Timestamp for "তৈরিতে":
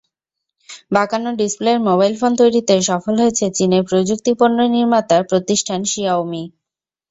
2.39-2.73